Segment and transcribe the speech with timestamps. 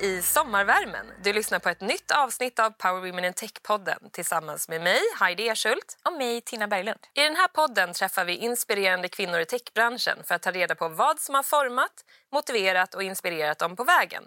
[0.00, 1.06] i sommarvärmen.
[1.22, 5.48] Du lyssnar på ett nytt avsnitt av Power Women in Tech-podden tillsammans med mig, Heidi
[5.48, 5.98] Ersult.
[6.04, 6.98] Och mig, Tina Berglund.
[7.14, 10.88] I den här podden träffar vi inspirerande kvinnor i techbranschen för att ta reda på
[10.88, 11.92] vad som har format,
[12.32, 14.22] motiverat och inspirerat dem på vägen.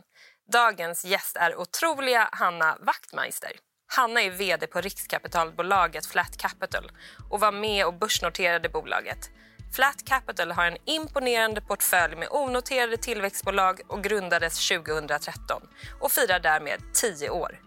[0.52, 3.51] Dagens gäst är otroliga Hanna Wachtmeister.
[3.88, 6.91] Hanna är vd på riskkapitalbolaget Flat Capital
[7.30, 9.30] och var med och börsnoterade bolaget.
[9.72, 15.62] Flat Capital har en imponerande portfölj med onoterade tillväxtbolag och grundades 2013
[16.00, 17.59] och firar därmed 10 år.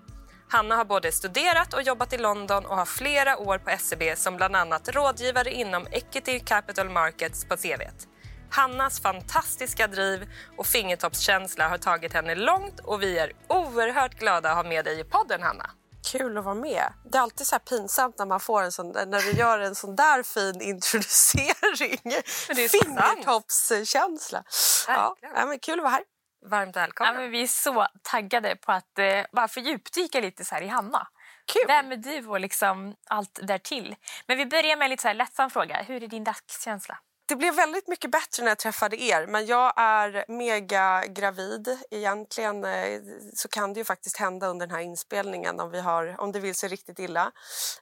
[0.48, 4.36] Hanna har både studerat och jobbat i London och har flera år på SEB som
[4.36, 8.08] bland annat rådgivare inom Equity Capital Markets på CVt.
[8.50, 14.56] Hannas fantastiska driv och fingertoppskänsla har tagit henne långt och vi är oerhört glada att
[14.56, 15.70] ha med dig i podden, Hanna.
[16.10, 16.92] Kul att vara med.
[17.04, 19.96] Det är alltid så pinsamt när man får en sån, när du gör en sån
[19.96, 22.22] där fin introducering.
[22.68, 24.44] Fingertoppskänsla.
[24.88, 26.02] Ja, ja, men kul att vara här.
[26.50, 27.14] Varmt välkommen.
[27.14, 30.62] Ja, men vi är så taggade på att eh, bara få djupdyka lite så här
[30.62, 31.08] i Hanna.
[31.52, 31.62] Kul.
[31.66, 33.96] Vem är du och liksom allt därtill?
[34.26, 35.82] Men vi börjar med en lite så här lättsam fråga.
[35.82, 36.98] Hur är din dagskänsla?
[37.32, 41.78] Det blev väldigt mycket bättre när jag träffade er, men jag är mega gravid.
[41.90, 43.00] Egentligen eh,
[43.34, 46.40] så kan det ju faktiskt hända under den här inspelningen om, vi har, om det
[46.40, 47.32] vill sig riktigt illa.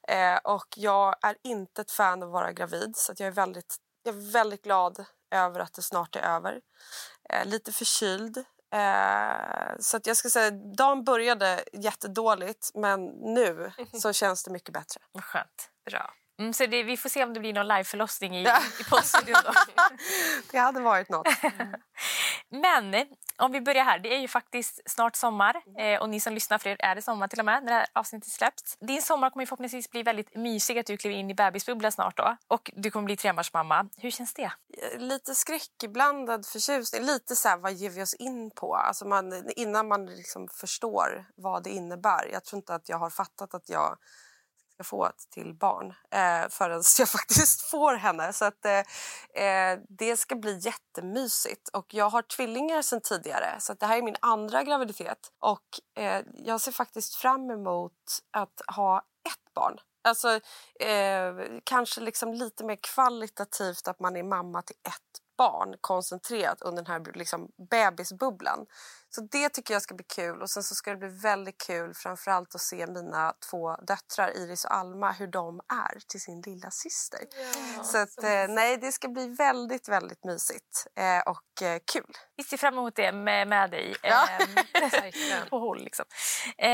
[0.09, 3.77] Eh, och jag är inte ett fan av att vara gravid, så jag, är väldigt,
[4.03, 6.61] jag är väldigt glad över att det snart är över.
[7.31, 8.37] Eh, lite förkyld.
[8.75, 14.75] Eh, så att jag ska säga, dagen började jättedåligt, men nu så känns det mycket
[14.75, 15.01] bättre.
[15.23, 15.71] Skönt.
[15.91, 16.13] Bra.
[16.41, 18.43] Mm, så det, vi får se om det blir någon liveförlossning i,
[18.81, 19.55] i poddstudion.
[20.53, 21.29] det hade varit något.
[22.51, 22.95] Men
[23.37, 23.99] om vi börjar här.
[23.99, 25.63] Det är ju faktiskt snart sommar.
[25.79, 27.79] Eh, och ni som lyssnar, för er är det sommar till och med när det
[27.79, 28.77] här avsnittet släpps.
[28.81, 30.79] Din sommar kommer ju förhoppningsvis bli väldigt mysig.
[30.79, 32.37] Att du kliver in i bebisbubblan snart då.
[32.49, 33.89] Och du kommer bli trebarnsmamma.
[33.97, 34.53] Hur känns det?
[34.99, 37.03] lite skräckblandad förtjusning.
[37.03, 38.75] Lite så här, vad ger vi oss in på?
[38.75, 42.29] Alltså man, innan man liksom förstår vad det innebär.
[42.33, 43.99] Jag tror inte att jag har fattat att jag
[44.81, 48.33] ska få ett till barn eh, förrän jag faktiskt får henne.
[48.33, 51.69] Så att, eh, eh, Det ska bli jättemysigt.
[51.69, 55.33] Och jag har tvillingar sen tidigare, så det här är min andra graviditet.
[55.39, 57.93] Och eh, Jag ser faktiskt fram emot
[58.31, 59.79] att ha ett barn.
[60.05, 60.41] Alltså,
[60.81, 61.33] eh,
[61.65, 66.93] kanske liksom lite mer kvalitativt att man är mamma till ett barn koncentrerat under den
[66.93, 68.67] här liksom, bebisbubblan.
[69.15, 70.43] Så det tycker jag ska bli kul.
[70.43, 74.65] Och sen så ska det bli väldigt kul framförallt att se mina två döttrar Iris
[74.65, 77.21] och Alma hur de är till sin lilla syster.
[77.77, 82.13] Ja, så att, eh, nej, det ska bli väldigt, väldigt mysigt eh, och eh, kul.
[82.37, 83.97] Vi ser fram emot det med, med dig.
[84.03, 84.29] Ja.
[85.51, 86.05] På håll liksom.
[86.59, 86.69] Eh,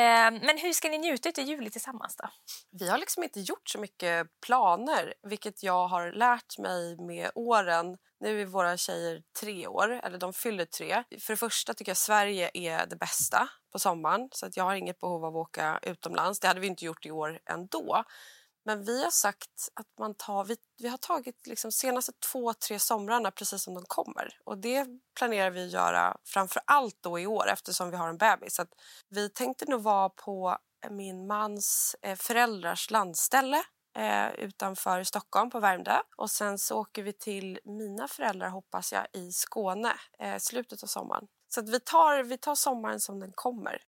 [0.47, 2.29] men hur ska ni njuta av juli tillsammans då?
[2.71, 7.97] Vi har liksom inte gjort så mycket planer, vilket jag har lärt mig med åren.
[8.21, 11.05] Nu är våra tjejer tre år, eller de fyller tre.
[11.21, 14.65] För det första tycker jag Sverige Sverige är det bästa på sommaren så att jag
[14.65, 16.41] har inget behov av att åka utomlands.
[16.41, 18.05] Det hade vi inte gjort i år ändå.
[18.65, 22.79] Men vi har sagt att man tar, vi, vi har tagit liksom senaste två, tre
[22.79, 24.29] somrarna precis som de kommer.
[24.45, 24.87] Och det
[25.19, 28.55] planerar vi att göra framför allt då i år eftersom vi har en bebis.
[28.55, 28.73] Så att
[29.09, 30.59] vi tänkte nog vara på
[30.91, 33.63] min mans eh, föräldrars landställe
[33.99, 35.97] eh, utanför Stockholm på Värmdö.
[36.17, 40.87] Och sen så åker vi till mina föräldrar hoppas jag i Skåne eh, slutet av
[40.87, 41.27] sommaren.
[41.49, 43.79] Så att vi, tar, vi tar sommaren som den kommer.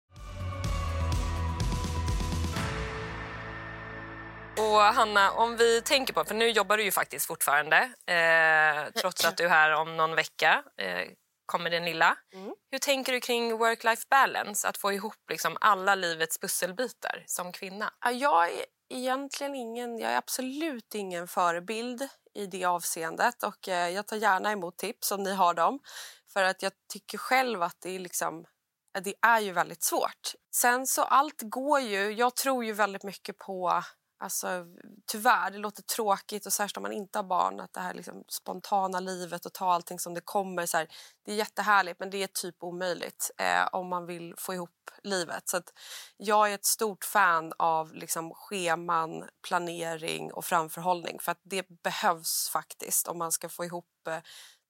[4.58, 7.76] Och Hanna, om vi tänker på, för nu jobbar du ju faktiskt fortfarande
[8.06, 11.08] eh, trots att du är här om någon vecka eh,
[11.46, 12.16] kommer den lilla.
[12.34, 12.54] Mm.
[12.70, 17.90] Hur tänker du kring work-life balance, att få ihop liksom alla livets pusselbitar som kvinna?
[18.04, 18.64] Ja, Jag är
[18.94, 24.52] egentligen ingen, jag är absolut ingen förebild i det avseendet och eh, jag tar gärna
[24.52, 25.80] emot tips om ni har dem.
[26.38, 28.44] För att jag tycker själv att det är liksom
[29.04, 30.34] det är ju väldigt svårt.
[30.54, 33.82] Sen så allt går ju, jag tror ju väldigt mycket på
[34.20, 34.66] Alltså,
[35.06, 38.24] tyvärr, det låter tråkigt och särskilt om man inte har barn att det här liksom
[38.28, 40.66] spontana livet och ta allting som det kommer.
[40.66, 40.88] Så här,
[41.24, 45.48] det är jättehärligt men det är typ omöjligt eh, om man vill få ihop livet.
[45.48, 45.72] Så att
[46.16, 52.50] jag är ett stort fan av liksom, scheman, planering och framförhållning för att det behövs
[52.52, 54.18] faktiskt om man ska få ihop eh,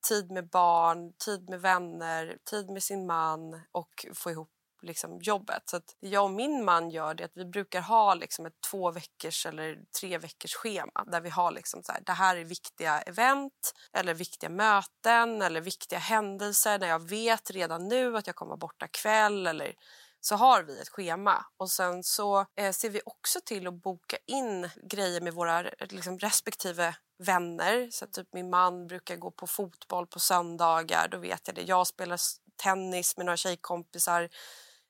[0.01, 4.51] tid med barn, tid med vänner, tid med sin man och få ihop
[4.83, 5.63] liksom, jobbet.
[5.65, 8.91] Så att jag och min man gör det att vi brukar ha liksom, ett två
[8.91, 13.01] veckors eller tre veckors schema där vi har liksom, så här, det här är viktiga
[13.01, 18.51] event eller viktiga möten eller viktiga händelser när jag vet redan nu att jag kommer
[18.51, 19.75] vara borta kväll eller
[20.21, 21.47] så har vi ett schema.
[21.57, 26.19] Och Sen så eh, ser vi också till att boka in grejer med våra liksom,
[26.19, 27.89] respektive vänner.
[27.91, 31.09] Så typ Min man brukar gå på fotboll på söndagar.
[31.09, 31.63] Då vet jag det.
[31.63, 32.21] Jag spelar
[32.63, 34.29] tennis med några tjejkompisar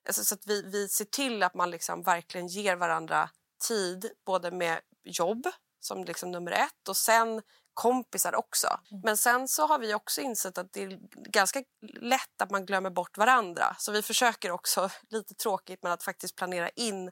[0.08, 3.30] Alltså, så att vi, vi ser till att man liksom verkligen ger varandra
[3.68, 5.46] tid både med jobb
[5.80, 7.42] som liksom nummer ett och sen
[7.74, 8.66] kompisar också.
[8.90, 9.00] Mm.
[9.04, 10.98] Men sen så har vi också insett att det är
[11.30, 11.62] ganska
[12.00, 13.76] lätt att man glömmer bort varandra.
[13.78, 17.10] Så vi försöker också, lite tråkigt, men att faktiskt planera in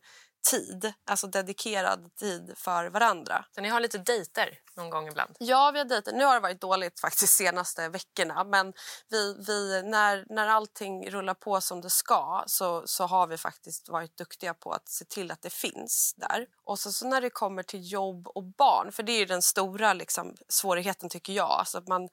[0.51, 3.45] tid, alltså dedikerad tid för varandra.
[3.55, 5.37] Så ni har lite dejter någon gång ibland?
[5.39, 6.13] Ja, vi har dejter.
[6.13, 8.73] Nu har det varit dåligt faktiskt senaste veckorna men
[9.09, 13.89] vi, vi, när, när allting rullar på som det ska så, så har vi faktiskt
[13.89, 16.47] varit duktiga på att se till att det finns där.
[16.65, 19.93] Och så, så när det kommer till jobb och barn, för det är den stora
[19.93, 21.51] liksom, svårigheten tycker jag.
[21.51, 22.09] Alltså att man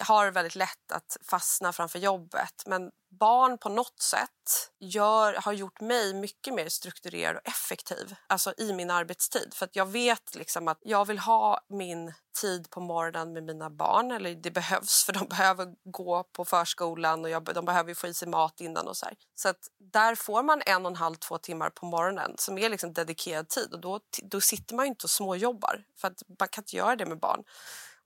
[0.00, 2.62] har väldigt lätt att fastna framför jobbet.
[2.66, 8.54] Men barn på något sätt gör, har gjort mig mycket mer strukturerad och effektiv alltså
[8.58, 9.54] i min arbetstid.
[9.54, 13.70] För att Jag vet liksom att jag vill ha min tid på morgonen med mina
[13.70, 14.10] barn.
[14.10, 18.14] Eller Det behövs, för de behöver gå på förskolan och jag, de behöver få i
[18.14, 18.88] sig mat innan.
[18.88, 19.14] och så här.
[19.34, 22.68] Så att där får man en och en halv, två timmar på morgonen som är
[22.68, 23.72] liksom dedikerad tid.
[23.72, 27.06] Och Då, då sitter man inte och småjobbar, för att man kan inte göra det
[27.06, 27.44] med barn.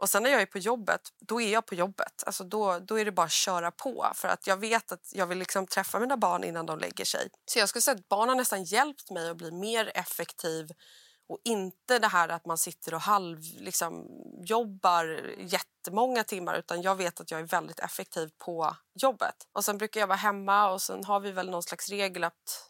[0.01, 2.25] Och sen när jag är på jobbet, då är jag på jobbet.
[2.27, 4.13] Alltså då, då är det bara att köra på.
[4.15, 7.29] För att jag vet att jag vill liksom träffa mina barn innan de lägger sig.
[7.47, 10.67] Så jag skulle säga att barn har nästan hjälpt mig att bli mer effektiv
[11.29, 14.07] och inte det här att man sitter och halv, liksom,
[14.45, 15.05] jobbar
[15.39, 19.35] jättemånga timmar utan jag vet att jag är väldigt effektiv på jobbet.
[19.53, 22.70] Och Sen brukar jag vara hemma och sen har vi väl någon slags regel att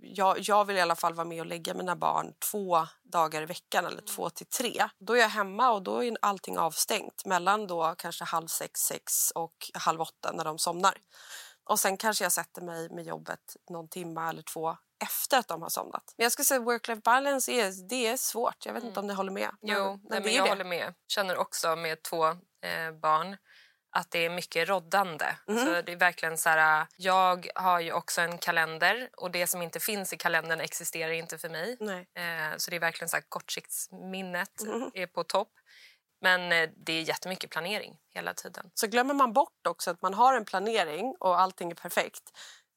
[0.00, 3.46] jag, jag, vill i alla fall vara med och lägga mina barn två dagar i
[3.46, 4.88] veckan eller två till tre.
[4.98, 9.30] Då är jag hemma och då är allting avstängt mellan då kanske halv sex, sex
[9.30, 10.94] och halv åtta när de somnar.
[11.64, 15.62] Och sen kanske jag sätter mig med jobbet någon timme eller två efter att de
[15.62, 16.14] har somnat.
[16.16, 18.66] Men jag skulle säga work-life balance är, det är svårt.
[18.66, 18.88] Jag vet mm.
[18.88, 19.50] inte om ni håller med.
[19.62, 20.48] Jo, men, men, men jag det.
[20.48, 20.94] håller med.
[21.08, 23.36] Känner också med två eh, barn
[23.94, 25.36] att det är mycket roddande.
[25.48, 25.64] Mm.
[25.64, 29.62] Så det är verkligen så här, jag har ju också en kalender och det som
[29.62, 31.78] inte finns i kalendern existerar inte för mig.
[32.14, 34.90] Eh, så det är verkligen så här, kortsiktsminnet mm.
[34.94, 35.48] är på topp.
[36.20, 38.70] Men eh, det är jättemycket planering hela tiden.
[38.74, 42.22] Så glömmer man bort också att man har en planering och allting är perfekt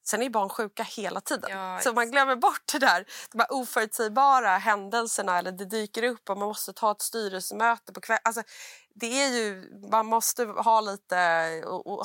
[0.08, 1.50] Sen är barn sjuka hela tiden.
[1.50, 6.30] Ja, så man glömmer bort det där, de här oförutsägbara händelserna eller det dyker upp
[6.30, 8.20] och man måste ta ett styrelsemöte på kvällen.
[8.24, 8.42] Alltså,
[8.94, 11.16] det är ju, man måste ha lite,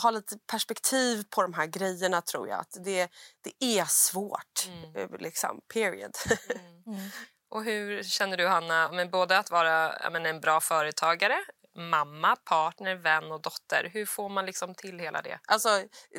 [0.02, 2.60] ha lite perspektiv på de här grejerna tror jag.
[2.60, 3.10] Att det,
[3.42, 4.96] det är svårt, mm.
[4.96, 6.12] Eh, liksom, period.
[6.26, 6.74] Mm.
[6.86, 7.10] Mm.
[7.50, 11.38] Och hur känner du Hanna, men både att vara men, en bra företagare
[11.76, 13.90] mamma, partner, vän och dotter.
[13.94, 15.40] Hur får man liksom till hela det?
[15.48, 15.70] Alltså,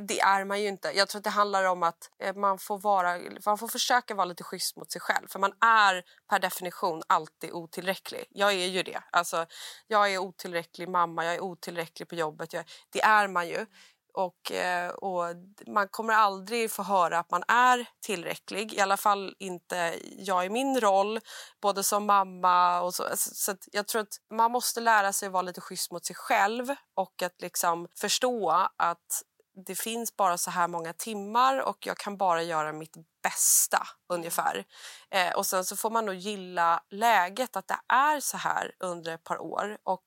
[0.09, 0.93] det är man ju inte.
[0.95, 4.25] Jag tror att det handlar om att eh, man får, vara, man får försöka vara
[4.25, 5.27] lite schysst mot sig själv.
[5.29, 8.25] För man är per definition alltid otillräcklig.
[8.31, 9.03] Jag är ju det.
[9.11, 9.47] Alltså,
[9.87, 12.53] jag är otillräcklig mamma, jag är otillräcklig på jobbet.
[12.53, 13.67] Jag, det är man ju.
[14.15, 15.25] Och, eh, och,
[15.67, 18.73] Man kommer aldrig få höra att man är tillräcklig.
[18.73, 21.21] I alla fall inte jag i min roll,
[21.63, 23.05] både som mamma och så.
[23.05, 26.17] Alltså, så jag tror att man måste lära sig att vara lite schysst mot sig
[26.17, 29.23] själv och att liksom förstå att
[29.67, 34.65] det finns bara så här många timmar och jag kan bara göra mitt bästa ungefär.
[35.11, 39.15] Eh, och sen så får man nog gilla läget att det är så här under
[39.15, 39.79] ett par år.
[39.83, 40.07] Och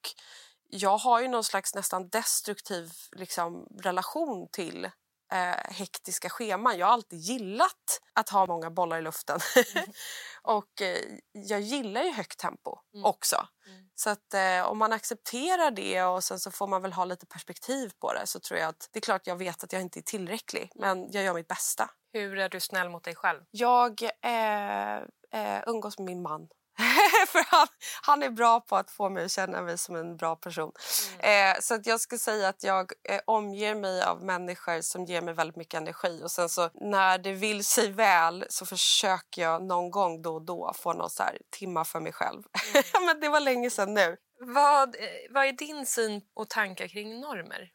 [0.70, 4.90] jag har ju någon slags nästan destruktiv liksom, relation till
[5.32, 6.78] eh, hektiska scheman.
[6.78, 9.40] Jag har alltid gillat att ha många bollar i luften.
[9.76, 9.90] Mm.
[10.44, 10.98] och eh,
[11.32, 13.06] jag gillar ju högt tempo mm.
[13.06, 13.48] också.
[13.68, 13.90] Mm.
[13.96, 17.26] Så att eh, om man accepterar det och sen så får man väl ha lite
[17.26, 20.00] perspektiv på det så tror jag att det är klart jag vet att jag inte
[20.00, 21.90] är tillräcklig men jag gör mitt bästa.
[22.14, 23.44] Hur är du snäll mot dig själv?
[23.52, 24.96] Jag eh,
[25.32, 26.48] eh, umgås med min man.
[27.28, 27.68] för han,
[28.02, 30.72] han är bra på att få mig att känna mig som en bra person.
[31.20, 31.56] Mm.
[31.56, 35.22] Eh, så att jag skulle säga att jag eh, omger mig av människor som ger
[35.22, 36.22] mig väldigt mycket energi.
[36.24, 40.42] Och sen så när det vill sig väl så försöker jag någon gång då och
[40.42, 42.44] då få någon så här timma för mig själv.
[42.74, 42.84] Mm.
[43.06, 44.18] Men det var länge sedan nu.
[44.40, 47.72] Vad, eh, vad är din syn och tankar kring normer?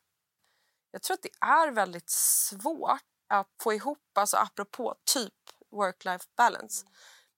[0.91, 5.35] Jag tror att det är väldigt svårt att få ihop, alltså apropå typ
[5.71, 6.87] work-life balance.
[6.87, 6.93] Mm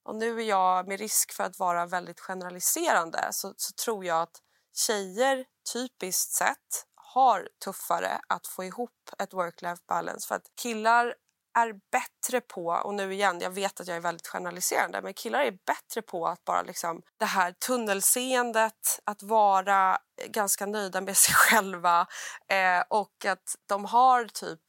[0.05, 4.23] och nu är jag, med risk för att vara väldigt generaliserande, så, så tror jag
[4.23, 4.41] att
[4.75, 10.29] tjejer typiskt sett har tuffare att få ihop ett work-life balance.
[10.29, 11.15] För att killar
[11.59, 15.41] är bättre på, och nu igen, jag vet att jag är väldigt generaliserande, men killar
[15.41, 21.35] är bättre på att bara liksom det här tunnelseendet, att vara ganska nöjda med sig
[21.35, 22.07] själva
[22.49, 24.61] eh, och att de har typ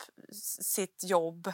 [0.61, 1.53] sitt jobb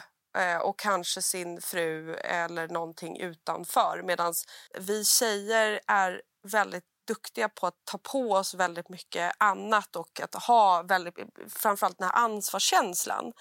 [0.62, 4.02] och kanske sin fru eller någonting utanför.
[4.04, 4.34] Medan
[4.78, 10.34] vi tjejer är väldigt duktiga på att ta på oss väldigt mycket annat och att
[10.34, 11.14] ha väldigt,
[11.48, 13.32] framförallt den här ansvarskänslan.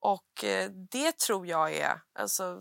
[0.00, 2.00] Och eh, det tror jag är...
[2.18, 2.58] Alltså,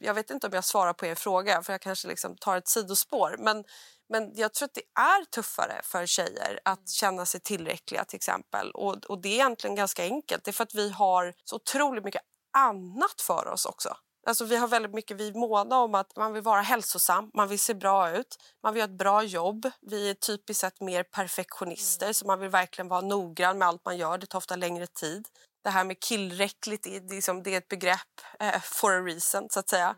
[0.00, 2.68] jag vet inte om jag svarar på er fråga, för jag kanske liksom tar ett
[2.68, 3.36] sidospår.
[3.38, 3.64] Men,
[4.08, 8.70] men jag tror att det är tuffare för tjejer att känna sig tillräckliga till exempel.
[8.70, 10.44] Och, och det är egentligen ganska enkelt.
[10.44, 12.22] Det är för att vi har så otroligt mycket
[12.54, 13.96] annat för oss också.
[14.26, 17.48] Alltså vi har väldigt mycket, vi är måna om att man vill vara hälsosam, man
[17.48, 19.70] vill se bra ut, man vill ha ett bra jobb.
[19.82, 22.14] Vi är typiskt sett mer perfektionister mm.
[22.14, 24.18] så man vill verkligen vara noggrann med allt man gör.
[24.18, 25.28] Det tar ofta längre tid.
[25.64, 29.68] Det här med killräckligt liksom, det är ett begrepp eh, for a reason så att
[29.68, 29.96] säga.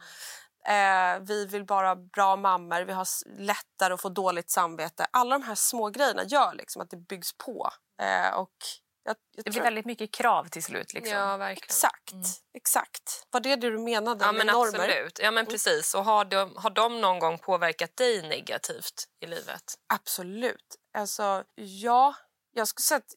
[0.68, 3.06] Eh, vi vill vara bra mammor, vi har
[3.38, 5.06] lättare att få dåligt samvete.
[5.10, 7.70] Alla de här små grejerna gör liksom att det byggs på.
[8.02, 8.56] Eh, och
[9.06, 10.94] jag, jag det blir väldigt mycket krav till slut.
[10.94, 11.16] Liksom.
[11.16, 11.64] Ja, verkligen.
[11.64, 12.12] Exakt.
[12.12, 12.24] Mm.
[12.54, 13.26] exakt.
[13.30, 14.88] Var det det du menade ja, men normer?
[14.88, 15.18] Absolut.
[15.18, 15.50] Ja, men mm.
[15.50, 15.94] precis.
[15.94, 19.74] Och har, de, har de någon gång påverkat dig negativt i livet?
[19.94, 20.76] Absolut.
[20.98, 22.14] Alltså, ja,
[22.52, 23.14] jag skulle säga att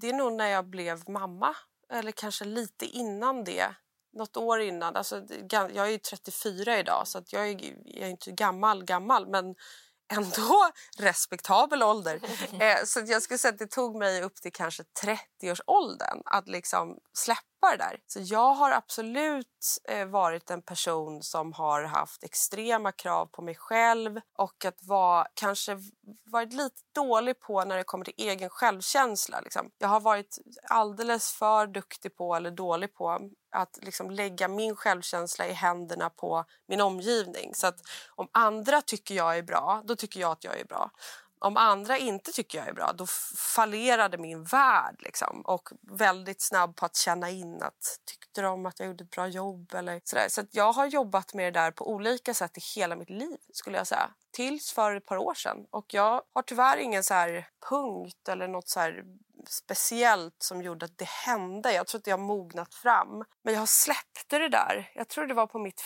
[0.00, 1.56] det är nog när jag blev mamma,
[1.92, 3.74] eller kanske lite innan det.
[4.12, 4.96] Något år innan.
[4.96, 9.28] Alltså, jag är 34 idag, så att jag, är, jag är inte gammal gammal.
[9.28, 9.54] Men
[10.10, 12.20] ändå respektabel ålder.
[12.60, 16.98] Eh, så jag skulle säga att det tog mig upp till kanske 30-årsåldern att liksom
[17.14, 17.96] släppa det där.
[18.06, 23.54] Så jag har absolut eh, varit en person som har haft extrema krav på mig
[23.54, 25.78] själv och att vara, kanske
[26.24, 29.40] varit lite dålig på när det kommer till egen självkänsla.
[29.40, 29.70] Liksom.
[29.78, 30.38] Jag har varit
[30.68, 36.44] alldeles för duktig på eller dålig på att liksom lägga min självkänsla i händerna på
[36.68, 37.54] min omgivning.
[37.54, 37.80] Så att
[38.14, 40.90] om andra tycker jag är bra, då tycker jag att jag är bra.
[41.42, 43.06] Om andra inte tycker jag är bra, då
[43.54, 44.96] fallerade min värld.
[44.98, 45.40] Liksom.
[45.40, 45.68] Och
[45.98, 49.74] väldigt snabb på att känna in att tyckte de att jag gjorde ett bra jobb
[49.74, 50.26] eller sådär.
[50.28, 53.76] Så jag har jobbat med det där på olika sätt i hela mitt liv skulle
[53.76, 54.10] jag säga.
[54.32, 55.66] Tills för ett par år sedan.
[55.70, 58.92] Och jag har tyvärr ingen så punkt eller något så
[59.46, 61.72] speciellt som gjorde att det hände.
[61.72, 63.24] Jag tror att det har mognat fram.
[63.42, 64.90] Men jag släppte det där.
[64.94, 65.82] Jag tror det var på mitt,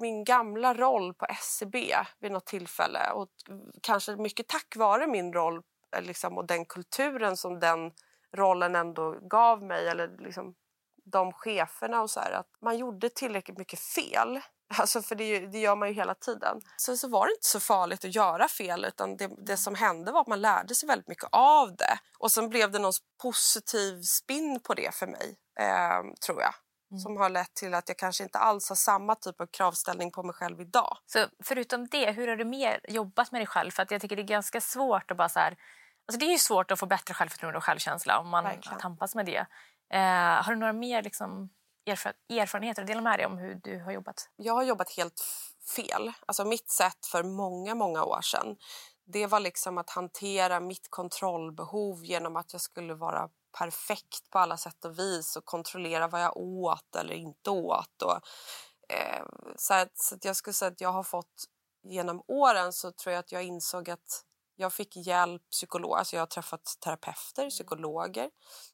[0.00, 3.10] min gamla roll på SCB vid något tillfälle.
[3.10, 3.28] Och
[3.82, 5.62] kanske mycket tack vare min roll
[5.96, 7.92] eh, liksom, och den kulturen som den
[8.32, 9.88] rollen ändå gav mig.
[9.88, 10.54] Eller liksom,
[11.04, 14.40] de cheferna och så här, att man gjorde tillräckligt mycket fel
[14.76, 16.60] Alltså för det, det, gör man ju hela tiden.
[16.76, 20.12] Så, så var det inte så farligt att göra fel utan det, det, som hände
[20.12, 21.98] var att man lärde sig väldigt mycket av det.
[22.18, 26.54] Och sen blev det någon positiv spin på det för mig, eh, tror jag.
[26.90, 27.00] Mm.
[27.00, 30.22] Som har lett till att jag kanske inte alls har samma typ av kravställning på
[30.22, 30.96] mig själv idag.
[31.06, 33.70] Så förutom det, hur har du mer jobbat med dig själv?
[33.70, 35.56] För att jag tycker det är ganska svårt att bara så här,
[36.06, 38.78] Alltså det är ju svårt att få bättre självförtroende och självkänsla om man Verkligen.
[38.78, 39.46] tampas med det.
[39.90, 41.50] Eh, har du några mer liksom,
[41.86, 44.28] erfarenheter att dela med dig om hur du har jobbat?
[44.36, 45.20] Jag har jobbat helt
[45.76, 46.12] fel.
[46.26, 48.56] Alltså mitt sätt för många, många år sedan
[49.06, 54.56] det var liksom att hantera mitt kontrollbehov genom att jag skulle vara perfekt på alla
[54.56, 58.02] sätt och vis och kontrollera vad jag åt eller inte åt.
[58.02, 58.20] Och,
[58.88, 59.24] eh,
[59.56, 61.44] så, att, så att jag skulle säga att jag har fått
[61.82, 64.24] genom åren så tror jag att jag insåg att
[64.56, 67.50] jag fick hjälp, psykolog, alltså jag har träffat terapeuter, mm.
[67.50, 68.30] psykologer.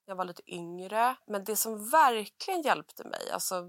[0.07, 1.17] Jag var lite yngre.
[1.27, 3.65] Men det som verkligen hjälpte mig, alltså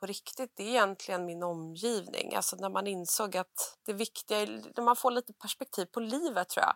[0.00, 2.34] på riktigt, det är egentligen min omgivning.
[2.34, 6.48] Alltså när man insåg att det viktiga är, när man får lite perspektiv på livet
[6.48, 6.74] tror jag.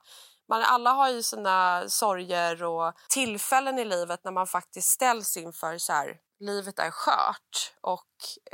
[0.49, 5.79] Man, alla har ju sina sorger och tillfällen i livet när man faktiskt ställs inför
[5.79, 8.07] så här, livet är skört och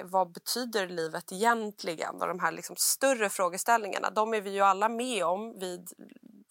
[0.05, 2.15] vad betyder livet egentligen?
[2.15, 5.89] Och de här liksom större frågeställningarna, de är vi ju alla med om vid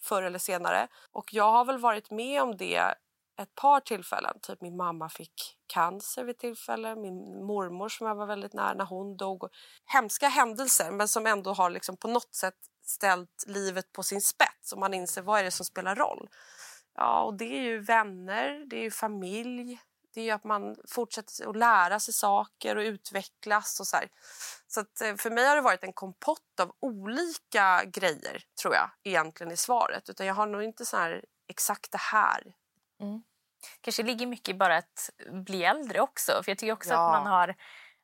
[0.01, 0.87] förr eller senare.
[1.11, 2.95] Och jag har väl varit med om det
[3.41, 4.39] ett par tillfällen.
[4.41, 8.85] Typ min mamma fick cancer vid tillfälle, min mormor som jag var väldigt nära när
[8.85, 9.43] hon dog.
[9.85, 14.73] Hemska händelser men som ändå har liksom på något sätt ställt livet på sin spets
[14.73, 16.29] och man inser vad är det som spelar roll.
[16.95, 19.79] Ja, och det är ju vänner, det är ju familj,
[20.13, 23.79] det är att man fortsätter att lära sig saker och utvecklas.
[23.79, 23.97] och Så,
[24.67, 28.89] så att eh, för mig har det varit en kompott av olika grejer, tror jag,
[29.03, 30.09] egentligen i svaret.
[30.09, 32.43] Utan jag har nog inte så här exakt det här.
[33.01, 33.23] Mm.
[33.81, 36.43] kanske ligger mycket i bara att bli äldre också.
[36.43, 37.15] För jag tycker också ja.
[37.15, 37.55] att man har...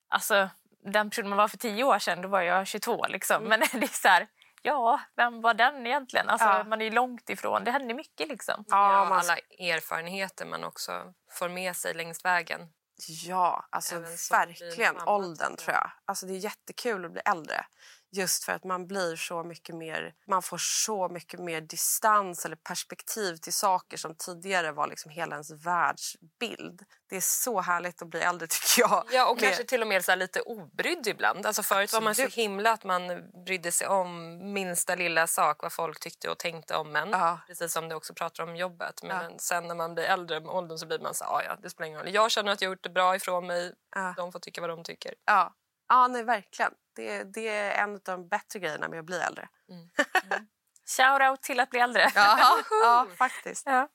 [0.10, 0.50] Alltså,
[0.84, 3.06] den person man var för tio år sedan, då var jag 22.
[3.08, 3.46] Liksom.
[3.46, 3.50] Mm.
[3.50, 4.28] Men det är så här,
[4.68, 6.30] ja, vem var den egentligen?
[6.30, 6.64] Alltså, ja.
[6.64, 7.64] Man är långt ifrån.
[7.64, 8.28] Det händer mycket.
[8.28, 8.64] Liksom.
[8.68, 9.38] Ja, ja alla
[9.74, 12.62] erfarenheter man också får med sig längs vägen.
[13.08, 14.00] Ja, alltså
[14.32, 15.92] verkligen åldern tror jag.
[16.06, 17.66] Alltså det är jättekul att bli äldre.
[18.12, 22.56] Just för att man blir så mycket mer, man får så mycket mer distans eller
[22.56, 26.86] perspektiv till saker som tidigare var liksom hela ens världsbild.
[27.10, 29.04] Det är så härligt att bli äldre tycker jag.
[29.12, 31.46] Ja, och Med- kanske till och med så lite obrydd ibland.
[31.46, 33.08] Alltså förut var man så himla att man
[33.46, 37.10] brydde sig om minsta lilla sak, vad folk tyckte och tänkte om en.
[37.10, 37.40] Ja.
[37.48, 39.04] Precis som du också pratar om jobbet.
[39.04, 39.38] Men Ja.
[39.40, 41.70] sen när man blir äldre med åldern så blir man så här, "Ah, ja, det
[41.70, 42.14] spelar ingen roll.
[42.14, 43.74] Jag känner att jag har gjort det bra ifrån mig.
[43.96, 44.14] Ja.
[44.18, 45.14] De får tycka vad de tycker.
[45.26, 45.54] Ja,
[45.90, 46.72] ja nej, verkligen.
[46.98, 49.48] Det, det är en av de bättre grejerna med att bli äldre.
[50.98, 52.12] Shoutout till att bli äldre.
[52.16, 53.64] Ja, ja faktiskt.
[53.66, 53.90] Ja.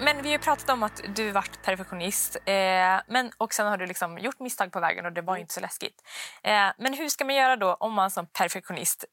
[0.00, 2.36] Men vi har ju pratat om att du varit perfektionist.
[2.36, 5.54] Eh, men, och sen har du liksom gjort misstag på vägen och det var inte
[5.54, 6.02] så läskigt.
[6.42, 9.04] Eh, men hur ska man göra då om man som perfektionist...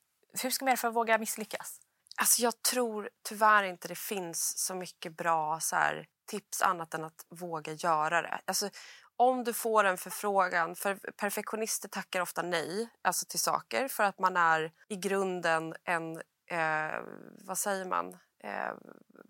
[0.44, 1.80] Hur ska man göra för att våga misslyckas?
[2.18, 7.04] Alltså jag tror tyvärr inte det finns så mycket bra så här, tips annat än
[7.04, 8.42] att våga göra det.
[8.46, 8.70] Alltså,
[9.16, 14.20] om du får en förfrågan, för perfektionister tackar ofta nej alltså till saker för att
[14.20, 16.16] man är i grunden en,
[16.52, 17.02] eh,
[17.46, 18.72] vad säger man, eh,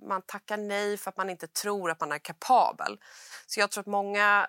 [0.08, 3.00] man tackar nej för att man inte tror att man är kapabel.
[3.46, 4.48] Så jag tror att många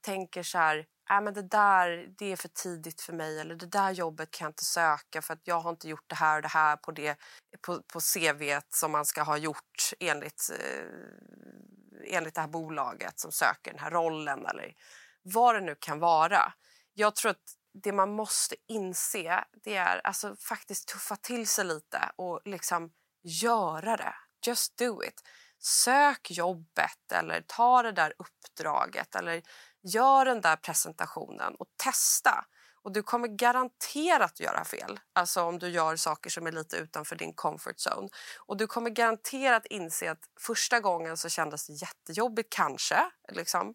[0.00, 3.66] tänker så här, äh, men det där det är för tidigt för mig eller det
[3.66, 6.42] där jobbet kan jag inte söka för att jag har inte gjort det här och
[6.42, 7.18] det här på, det,
[7.66, 13.32] på, på CV som man ska ha gjort enligt, eh, enligt det här bolaget som
[13.32, 14.74] söker den här rollen eller
[15.22, 16.52] vad det nu kan vara.
[16.94, 22.10] Jag tror att det man måste inse det är alltså faktiskt tuffa till sig lite
[22.16, 22.90] och liksom
[23.22, 24.14] göra det.
[24.46, 25.22] Just do it.
[25.58, 29.42] Sök jobbet eller ta det där uppdraget eller
[29.88, 32.44] gör den där presentationen och testa.
[32.82, 35.00] Och du kommer garanterat göra fel.
[35.12, 38.08] Alltså om du gör saker som är lite utanför din comfort zone.
[38.46, 43.10] Och du kommer garanterat inse att första gången så kändes det jättejobbigt kanske.
[43.32, 43.74] Liksom.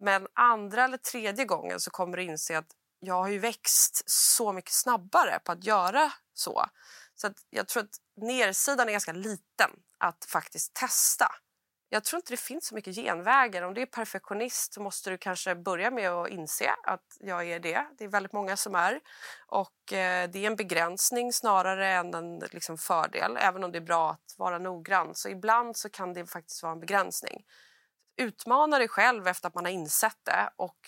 [0.00, 4.52] Men andra eller tredje gången så kommer du inse att jag har ju växt så
[4.52, 6.64] mycket snabbare på att göra så.
[7.14, 11.34] Så att jag tror att nersidan är ganska liten att faktiskt testa.
[11.90, 13.62] Jag tror inte det finns så mycket genvägar.
[13.62, 17.60] Om du är perfektionist så måste du kanske börja med att inse att jag är
[17.60, 17.86] det.
[17.98, 19.00] Det är väldigt många som är.
[19.46, 23.36] Och eh, det är en begränsning snarare än en liksom, fördel.
[23.40, 26.72] Även om det är bra att vara noggrann så ibland så kan det faktiskt vara
[26.72, 27.44] en begränsning.
[28.16, 30.78] Utmana dig själv efter att man har insett det och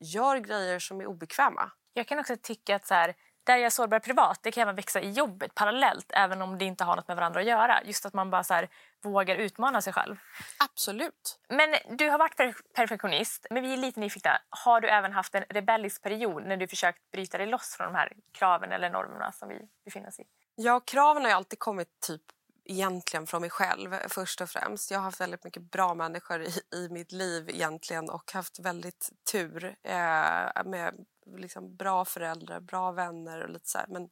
[0.00, 1.72] gör grejer som är obekväma.
[1.92, 4.74] Jag kan också tycka att så här, där jag är sårbar privat, det kan även
[4.74, 7.82] växa i jobbet parallellt även om det inte har något med varandra att göra.
[7.84, 8.68] Just att man bara så här,
[9.02, 10.16] vågar utmana sig själv.
[10.58, 11.40] Absolut.
[11.48, 14.38] Men du har varit per- perfektionist, men vi är lite nyfikna.
[14.50, 17.94] Har du även haft en rebellisk period när du försökt bryta dig loss från de
[17.94, 20.24] här kraven eller normerna som vi befinner oss i?
[20.54, 22.22] Ja, kraven har alltid kommit typ
[22.64, 24.90] egentligen från mig själv först och främst.
[24.90, 29.10] Jag har haft väldigt mycket bra människor i, i mitt liv egentligen och haft väldigt
[29.32, 34.10] tur eh, med liksom bra föräldrar, bra vänner och lite så här, men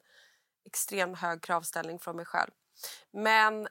[0.65, 2.51] extremt hög kravställning från mig själv.
[3.11, 3.67] Men en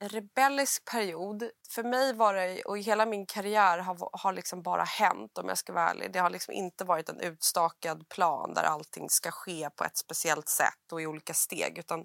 [0.00, 5.38] rebellisk period, för mig var det, och hela min karriär har, har liksom bara hänt
[5.38, 6.12] om jag ska vara ärlig.
[6.12, 10.48] Det har liksom inte varit en utstakad plan där allting ska ske på ett speciellt
[10.48, 12.04] sätt och i olika steg utan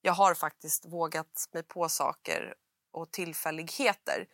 [0.00, 2.54] jag har faktiskt vågat mig på saker
[2.92, 4.26] och tillfälligheter.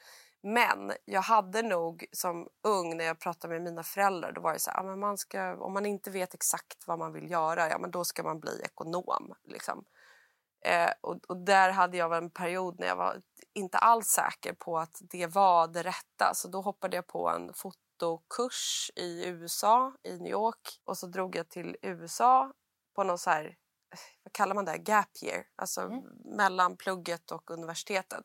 [0.42, 4.58] Men jag hade nog som ung när jag pratade med mina föräldrar då var det
[4.58, 7.68] så här, ja, men man ska, om man inte vet exakt vad man vill göra,
[7.68, 9.34] ja men då ska man bli ekonom.
[9.44, 9.84] Liksom.
[10.64, 13.22] Eh, och, och där hade jag en period när jag var
[13.54, 16.34] inte alls säker på att det var det rätta.
[16.34, 20.80] Så då hoppade jag på en fotokurs i USA, i New York.
[20.84, 22.52] Och så drog jag till USA
[22.94, 23.56] på någon så här,
[24.22, 25.44] vad kallar man det, gap year.
[25.56, 28.22] Alltså mellan plugget och universitetet.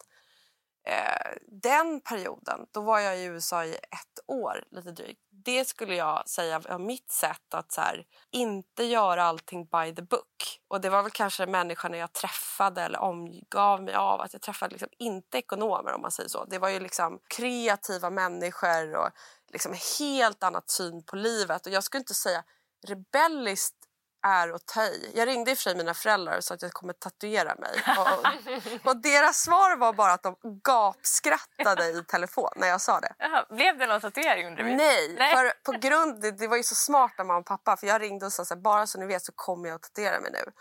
[0.87, 5.21] Eh, den perioden, då var jag i USA i ett år lite drygt.
[5.29, 10.01] Det skulle jag säga var mitt sätt att så här, inte göra allting by the
[10.01, 10.61] book.
[10.67, 14.21] Och det var väl kanske människorna jag träffade eller omgav mig av.
[14.21, 16.45] Att jag träffade liksom inte ekonomer om man säger så.
[16.45, 19.09] Det var ju liksom kreativa människor och
[19.51, 21.65] liksom helt annat syn på livet.
[21.65, 22.43] Och jag skulle inte säga
[22.87, 23.84] rebelliskt
[24.25, 25.11] är att ta i.
[25.15, 27.83] Jag ringde i och mina föräldrar och sa att jag kommer tatuera mig.
[27.97, 33.15] Och, och deras svar var bara att de gapskrattade i telefon när jag sa det.
[33.19, 34.75] Jaha, blev det någon tatuering undrar vi?
[34.75, 35.35] Nej, Nej.
[35.35, 38.01] för på grund, det, det var ju så smart av mamma och pappa för jag
[38.01, 40.31] ringde och sa så här, bara så ni vet så kommer jag att tatuera mig
[40.31, 40.51] nu.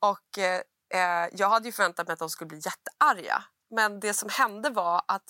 [0.00, 0.60] Och eh,
[0.94, 3.42] eh, jag hade ju förväntat mig att de skulle bli jättearga.
[3.70, 5.24] Men det som hände var att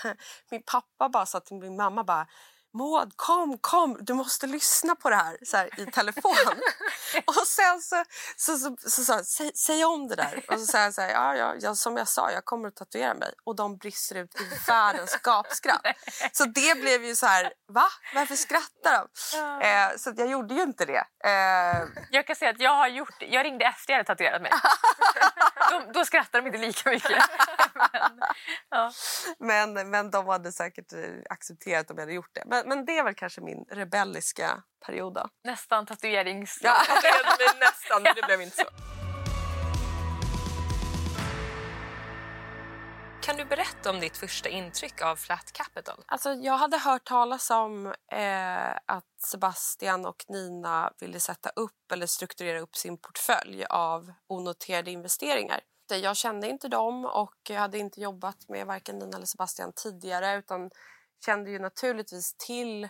[0.50, 2.26] min pappa bara sa till min mamma bara
[2.74, 6.36] Maud, kom, kom, du måste lyssna på det här, så här i telefon.
[7.26, 8.04] och sen så
[8.36, 10.44] sa så, så, så, så, säg, säg om det där.
[10.48, 12.76] Och så säger jag så här, ja, ja, ja, som jag sa, jag kommer att
[12.76, 13.34] tatuera mig.
[13.44, 15.86] Och de brister ut i världens gapskratt.
[16.32, 17.86] Så det blev ju så här, va?
[18.14, 19.08] Varför skrattar de?
[19.38, 19.60] Ja.
[19.62, 21.04] Eh, så jag gjorde ju inte det.
[21.24, 24.52] Eh, Jag kan säga att jag har gjort Jag ringde efter jag hade tatuerat mig.
[25.72, 27.10] då, då skrattar de inte lika mycket.
[29.38, 29.66] Men, ja.
[29.66, 30.98] men, men de hade säkert eh,
[31.30, 32.42] accepterat om jag hade gjort det.
[32.46, 35.28] Men, men det är väl kanske min rebelliska period då.
[35.44, 36.58] Nästan tatuerings...
[36.62, 36.70] Ja.
[37.60, 39.01] Nästan, men det blev inte så.
[43.22, 46.04] Kan du berätta om ditt första intryck av Flat Capital?
[46.06, 52.06] Alltså, jag hade hört talas om eh, att Sebastian och Nina ville sätta upp eller
[52.06, 55.60] strukturera upp sin portfölj av onoterade investeringar.
[56.02, 60.38] Jag kände inte dem och jag hade inte jobbat med varken Nina eller Sebastian tidigare
[60.38, 60.70] utan
[61.24, 62.88] kände ju naturligtvis till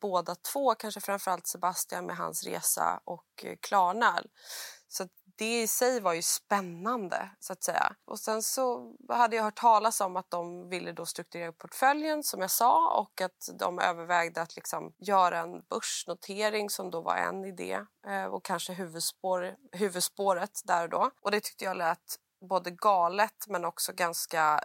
[0.00, 4.22] båda två, kanske framförallt Sebastian med hans resa och eh, Klarna.
[4.88, 7.94] Så att det i sig var ju spännande så att säga.
[8.04, 12.22] Och sen så hade jag hört talas om att de ville då strukturera upp portföljen
[12.22, 17.16] som jag sa och att de övervägde att liksom göra en börsnotering som då var
[17.16, 21.10] en idé eh, och kanske huvudspår, huvudspåret där och då.
[21.22, 22.18] Och det tyckte jag lät
[22.48, 24.60] både galet men också ganska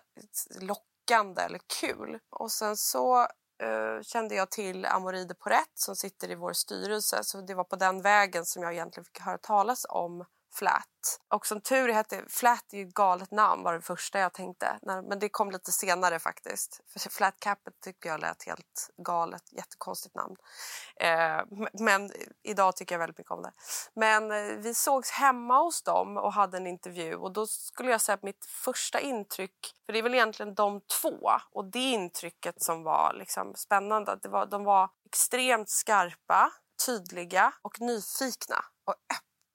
[0.61, 2.19] lockande eller kul.
[2.29, 3.21] Och sen så
[3.63, 7.75] eh, kände jag till Amoride de som sitter i vår styrelse så det var på
[7.75, 10.25] den vägen som jag egentligen fick höra talas om
[10.57, 11.19] Flat.
[11.33, 14.79] Och som tur hette Flat är ju ett galet namn var det första jag tänkte.
[14.81, 16.81] Men det kom lite senare faktiskt.
[16.87, 19.41] För Flat Capet tycker jag lät helt galet.
[19.51, 20.35] Jättekonstigt namn.
[20.99, 21.41] Eh,
[21.79, 22.11] men
[22.43, 23.51] idag tycker jag väldigt mycket om det.
[23.93, 27.15] Men eh, vi sågs hemma hos dem och hade en intervju.
[27.15, 30.81] Och då skulle jag säga att mitt första intryck, för det är väl egentligen de
[31.01, 34.19] två och det intrycket som var liksom spännande.
[34.21, 36.51] Det var, de var extremt skarpa,
[36.85, 38.95] tydliga och nyfikna och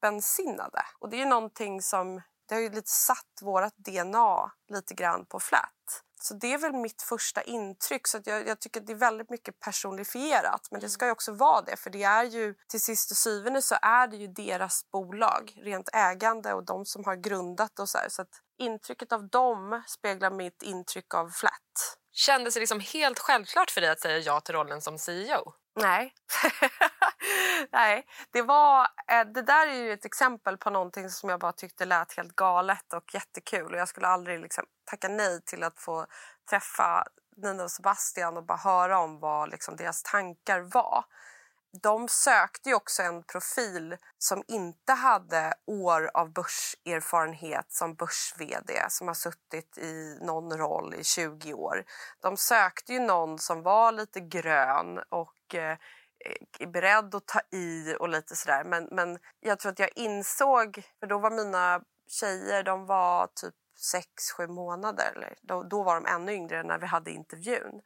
[0.03, 0.83] öppensinnade.
[0.99, 5.27] Och det är ju någonting som det har ju lite satt vårt DNA lite grann
[5.27, 6.03] på flat.
[6.21, 8.07] Så det är väl mitt första intryck.
[8.07, 10.69] Så jag, jag tycker det är väldigt mycket personifierat.
[10.71, 11.77] Men det ska ju också vara det.
[11.77, 15.53] För det är ju till sist och syvende så är det ju deras bolag.
[15.57, 18.09] Rent ägande och de som har grundat och så här.
[18.09, 18.25] Så
[18.59, 21.99] intrycket av dem speglar mitt intryck av flat.
[22.13, 25.53] Kändes det liksom helt självklart för dig att säga ja till rollen som CEO?
[25.81, 26.15] Nej.
[27.73, 28.89] Nej, det var...
[29.11, 32.37] Eh, det där är ju ett exempel på någonting som jag bara tyckte lät helt
[32.37, 33.73] galet och jättekul.
[33.73, 36.07] Och jag skulle aldrig liksom tacka nej till att få
[36.51, 37.05] träffa
[37.37, 41.05] Nina och Sebastian och bara höra om vad liksom deras tankar var.
[41.81, 48.35] De sökte ju också en profil som inte hade år av börserfarenhet som börs
[48.89, 51.85] som har suttit i någon roll i 20 år.
[52.21, 55.79] De sökte ju någon som var lite grön och eh,
[56.59, 58.65] är beredd att ta i och lite sådär.
[58.65, 63.55] Men, men jag tror att jag insåg, för då var mina tjejer, de var typ
[63.77, 65.13] sex sju månader.
[65.17, 67.81] Eller, då, då var de ännu yngre när vi hade intervjun.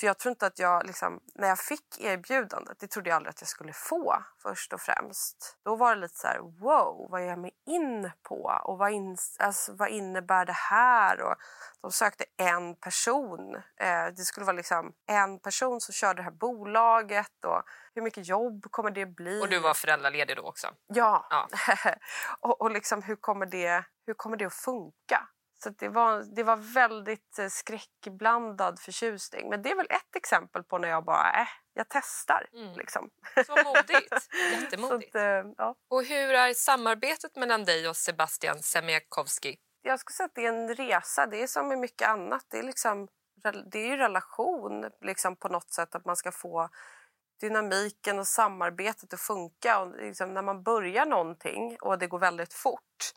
[0.00, 3.30] Så jag tror inte att jag, liksom, när jag fick erbjudandet, det trodde jag aldrig
[3.30, 5.58] att jag skulle få först och främst.
[5.64, 8.60] Då var det lite så här, wow, vad ger jag mig in på?
[8.64, 11.20] Och vad, in, alltså, vad innebär det här?
[11.20, 11.34] Och
[11.80, 13.54] de sökte en person.
[13.76, 17.44] Eh, det skulle vara liksom en person som körde det här bolaget.
[17.44, 17.62] Och
[17.94, 19.42] hur mycket jobb kommer det bli?
[19.42, 20.68] Och du var föräldraledig då också?
[20.86, 21.26] Ja.
[21.30, 21.48] Ja.
[22.40, 25.28] och och liksom, hur, kommer det, hur kommer det att funka?
[25.62, 29.48] Så det, var, det var väldigt eh, skräckblandad förtjusning.
[29.48, 32.46] Men det är väl ett exempel på när jag bara, äh, jag testar.
[32.52, 32.78] Mm.
[32.78, 33.10] Liksom.
[33.46, 34.28] Så modigt.
[34.60, 35.14] Jättemodigt.
[35.14, 35.74] att, eh, ja.
[35.90, 39.56] Och hur är samarbetet mellan dig och Sebastian Semiakowski?
[39.82, 41.26] Jag skulle säga att det är en resa.
[41.26, 42.46] Det är som med mycket annat.
[42.50, 43.08] Det är, liksom,
[43.72, 45.94] det är ju relation liksom, på något sätt.
[45.94, 46.68] Att man ska få
[47.40, 49.80] dynamiken och samarbetet att funka.
[49.80, 53.12] Och liksom, när man börjar någonting och det går väldigt fort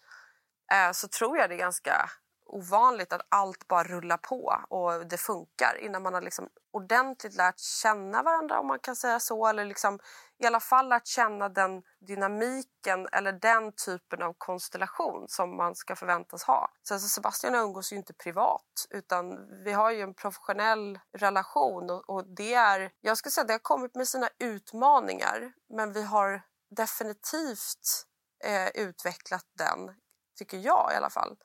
[0.72, 2.10] eh, så tror jag det är ganska
[2.46, 7.60] ovanligt att allt bara rullar på och det funkar innan man har liksom ordentligt lärt
[7.60, 9.48] känna varandra om man kan säga så.
[9.48, 10.00] Eller liksom,
[10.40, 15.96] i alla fall lärt känna den dynamiken eller den typen av konstellation som man ska
[15.96, 16.70] förväntas ha.
[16.84, 22.10] Så alltså Sebastian umgås ju inte privat utan vi har ju en professionell relation och,
[22.10, 26.42] och det är, jag skulle säga det har kommit med sina utmaningar men vi har
[26.76, 28.06] definitivt
[28.44, 29.96] eh, utvecklat den,
[30.38, 31.38] tycker jag i alla fall,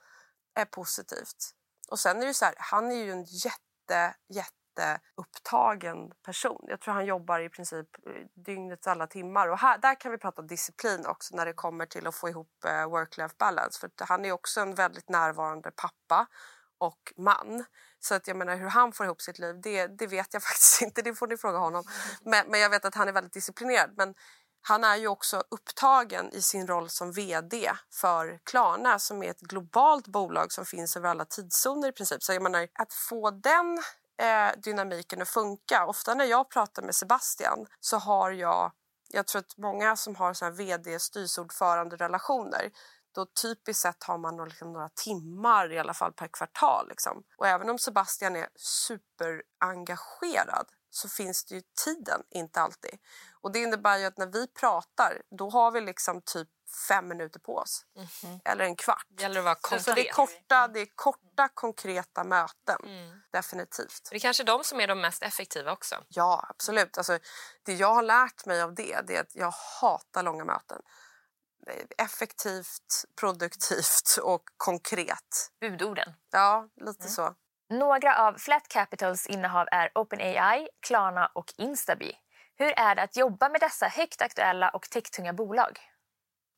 [0.60, 1.54] är positivt.
[1.90, 6.64] Och sen är det så här, han är ju en jätte, jätte upptagen person.
[6.68, 9.48] Jag tror han jobbar i princip eh, dygnets alla timmar.
[9.48, 12.64] Och här, där kan vi prata disciplin också när det kommer till att få ihop
[12.64, 13.80] eh, work-life balance.
[13.80, 16.26] För han är också en väldigt närvarande pappa
[16.78, 17.64] och man.
[18.00, 20.82] Så att jag menar hur han får ihop sitt liv, det, det vet jag faktiskt
[20.82, 21.02] inte.
[21.02, 21.84] Det får ni fråga honom.
[22.22, 23.94] Men, men jag vet att han är väldigt disciplinerad.
[23.96, 24.14] Men
[24.62, 29.40] han är ju också upptagen i sin roll som vd för Klarna som är ett
[29.40, 32.22] globalt bolag som finns över alla tidszoner i princip.
[32.22, 33.78] Så jag menar, att få den
[34.22, 35.86] eh, dynamiken att funka.
[35.86, 38.72] Ofta när jag pratar med Sebastian så har jag,
[39.08, 42.70] jag tror att många som har så här vd styrelseordförande relationer
[43.14, 46.88] då typiskt sett har man liksom några timmar i alla fall per kvartal.
[46.88, 47.22] Liksom.
[47.38, 52.98] Och även om Sebastian är superengagerad så finns det ju tiden inte alltid.
[53.40, 56.48] Och det innebär ju att när vi pratar då har vi liksom typ
[56.88, 57.87] fem minuter på oss.
[58.22, 58.40] Mm.
[58.44, 59.07] Eller en kvart.
[59.09, 59.85] Det gäller att vara konkret.
[59.85, 62.79] Så det är korta, det är korta konkreta möten.
[62.85, 63.20] Mm.
[63.33, 64.09] Definitivt.
[64.11, 66.05] Det är kanske de som är de mest effektiva också.
[66.09, 66.98] Ja, absolut.
[66.98, 67.18] Alltså,
[67.62, 70.83] det jag har lärt mig av det, det är att jag hatar långa möten
[71.98, 75.53] effektivt, produktivt och konkret.
[75.61, 76.14] Budorden.
[76.31, 77.12] Ja, lite mm.
[77.12, 77.35] så.
[77.70, 82.12] Några av Flat Capitals innehav är OpenAI, Klarna och Instabi.
[82.57, 85.78] Hur är det att jobba med dessa högt aktuella och techtunga bolag?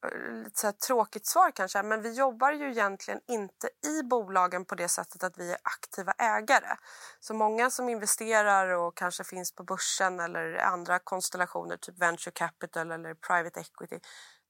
[0.07, 4.75] Eh, lite så tråkigt svar kanske, men vi jobbar ju egentligen inte i bolagen på
[4.75, 6.77] det sättet att vi är aktiva ägare.
[7.21, 12.91] Så många som investerar och kanske finns på börsen eller andra konstellationer, typ venture capital
[12.91, 14.01] eller private equity,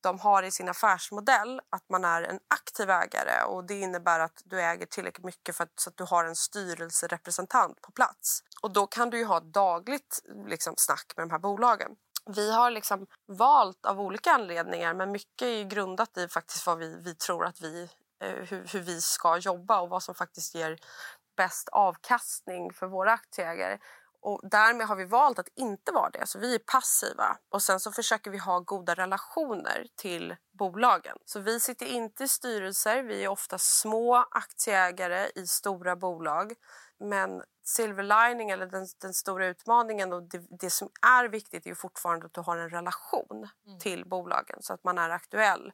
[0.03, 4.43] de har i sin affärsmodell att man är en aktiv ägare och det innebär att
[4.45, 8.43] du äger tillräckligt mycket för att, så att du har en styrelserepresentant på plats.
[8.63, 11.97] Och då kan du ju ha ett dagligt liksom, snack med de här bolagen.
[12.27, 16.97] Vi har liksom valt av olika anledningar, men mycket är grundat i faktiskt vad vi,
[17.01, 17.91] vi tror att vi,
[18.23, 20.79] eh, hur, hur vi ska jobba och vad som faktiskt ger
[21.37, 23.79] bäst avkastning för våra aktieägare.
[24.23, 26.27] Och därmed har vi valt att inte vara det.
[26.27, 31.17] Så vi är passiva och sen så försöker vi ha goda relationer till bolagen.
[31.25, 33.03] Så vi sitter inte i styrelser.
[33.03, 36.53] Vi är ofta små aktieägare i stora bolag.
[36.99, 41.75] Men silver lining, eller den, den stora utmaningen och det, det, som är viktigt är
[41.75, 43.79] fortfarande att du har en relation mm.
[43.79, 45.73] till bolagen så att man är aktuell.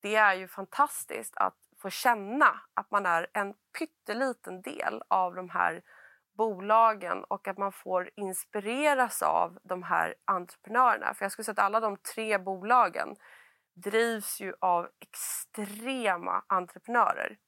[0.00, 5.48] Det är ju fantastiskt att få känna att man är en pytteliten del av de
[5.50, 5.82] här
[6.38, 11.14] bolagen och att man får inspireras av de här entreprenörerna.
[11.14, 13.16] För jag skulle säga att alla de tre bolagen
[13.74, 17.38] drivs ju av extrema entreprenörer.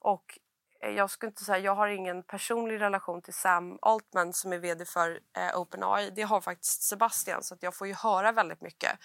[0.00, 0.38] Och
[0.82, 4.58] eh, jag skulle inte säga, jag har ingen personlig relation till Sam Altman som är
[4.58, 6.10] vd för eh, OpenAI.
[6.10, 8.98] Det har faktiskt Sebastian så att jag får ju höra väldigt mycket.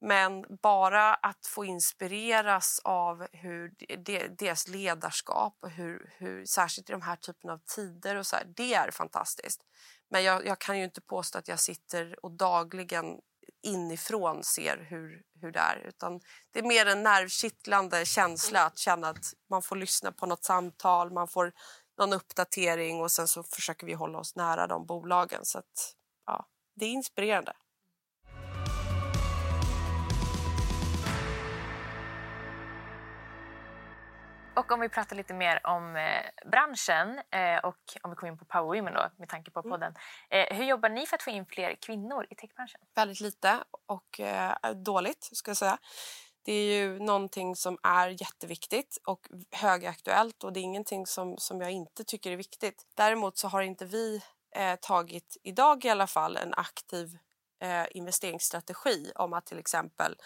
[0.00, 3.74] Men bara att få inspireras av hur
[4.36, 8.44] deras ledarskap och hur, hur, särskilt i de här typen av tider och så här,
[8.56, 9.60] det är fantastiskt.
[10.10, 13.20] Men jag, jag, kan ju inte påstå att jag sitter och dagligen
[13.62, 15.76] inifrån ser hur, hur det är.
[15.76, 20.44] Utan det är mer en nervkittlande känsla att känna att man får lyssna på något
[20.44, 21.52] samtal, man får
[21.98, 25.44] någon uppdatering och sen så försöker vi hålla oss nära de bolagen.
[25.44, 25.94] Så att,
[26.26, 27.52] ja, det är inspirerande.
[34.60, 38.38] Och om vi pratar lite mer om eh, branschen eh, och om vi kommer in
[38.38, 39.70] på Power Women då, med tanke på mm.
[39.70, 39.94] podden.
[40.30, 42.80] Eh, hur jobbar ni för att få in fler kvinnor i techbranschen?
[42.94, 45.78] Väldigt lite och eh, dåligt ska jag säga.
[46.44, 51.60] Det är ju någonting som är jätteviktigt och högaktuellt och det är ingenting som, som
[51.60, 52.86] jag inte tycker är viktigt.
[52.94, 54.22] Däremot så har inte vi
[54.56, 57.18] eh, tagit, idag i alla fall, en aktiv
[57.62, 60.16] eh, investeringsstrategi om att till exempel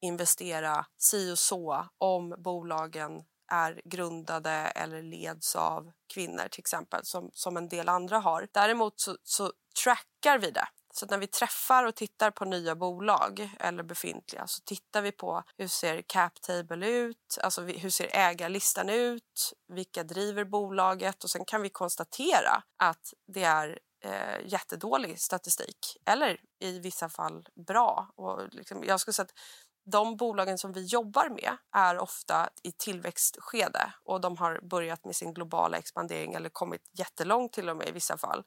[0.00, 7.30] investera si och så om bolagen är grundade eller leds av kvinnor till exempel som,
[7.34, 8.48] som en del andra har.
[8.52, 9.52] Däremot så, så
[9.84, 10.68] trackar vi det.
[10.94, 15.42] Så när vi träffar och tittar på nya bolag eller befintliga så tittar vi på
[15.56, 21.44] hur ser cap table ut, alltså hur ser ägarlistan ut, vilka driver bolaget och sen
[21.44, 28.12] kan vi konstatera att det är eh, jättedålig statistik eller i vissa fall bra.
[28.16, 29.38] Och liksom, jag skulle säga att
[29.84, 35.16] de bolagen som vi jobbar med är ofta i tillväxtskede och de har börjat med
[35.16, 38.44] sin globala expandering eller kommit jättelångt till och med i vissa fall